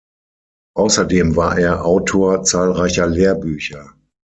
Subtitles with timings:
[0.75, 3.93] Außerdem war er Autor zahlreicher Lehrbücher.